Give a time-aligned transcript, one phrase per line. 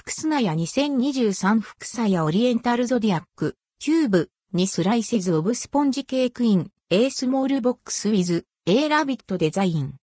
[0.00, 9.96] 福砂屋2023福砂屋オリエンタルゾディアック、キューブ、2スライセズオブスポンジケークイン、A スモールボックスウィズ、A ラビットデザイン。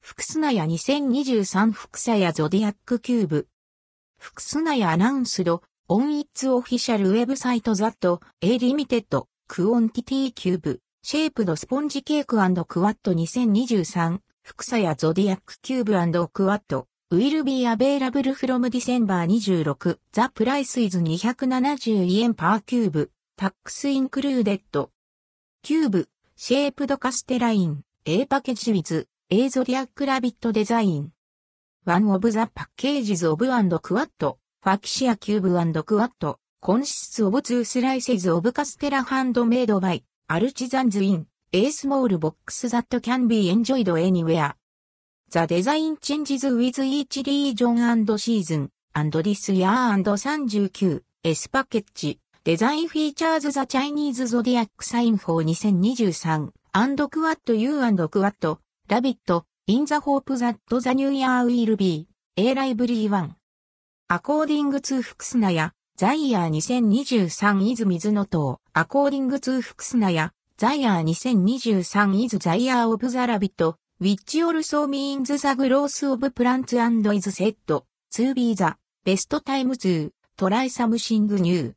[0.00, 3.48] 福砂屋2023福砂屋 Zodiac Cu be。
[4.18, 24.90] 福砂屋 announced、on its official website that、a limited、quantity cube、shaped sponge cakeクワット2023福さやゾディアックキューブクワット、ウィルビーアベイラブルフロムディセンバー26、ザプライスイズ270円パーキューブ、タックスインクルーデッド。
[25.62, 31.12] キューブ、シェイプドカステライン、A パケージウィズ、A ゾディアックラビットデザイン。
[31.84, 44.54] ワンオブザパッケージズオブクワット、ファキシアキューブ＆クワット、コンシスオブツースライセズオブカステラハンドメイドバイ、アルチザンズウィン A small box that can be enjoyed anywhere.
[45.30, 52.18] The design changes with each region and season, and this year and 39 S package.
[52.42, 58.58] Design features the Chinese Zodiac sign for 2023 and quad U and quad,
[58.90, 63.36] rabbit, in the hope that the new year will be a lively one.
[64.08, 68.58] According to 福砂や、ザイヤー2023 is 水の塔。
[68.74, 70.32] According to 福砂や、
[70.62, 77.28] ザイヤー2023 is the year of the rabbit, which also means the growth of plants and is
[77.34, 81.74] said to be the best time to try something new.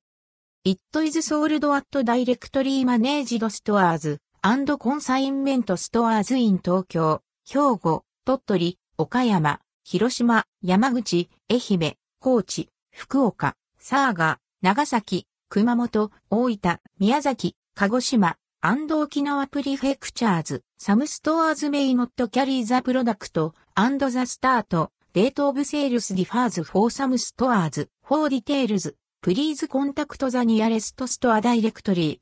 [0.63, 21.55] It is sold at directory managed stores and consignment stores in 東京、兵庫、鳥取、岡山、広島、山口、愛媛、高知、福岡、佐賀、長崎、熊本、大分、宮崎、鹿児島、and 沖縄 prefectures、some stores
[21.55, 30.15] may not carry the product、and the start、date of sales differs for some stores、for details、please contact
[30.15, 32.13] the nearest store directly。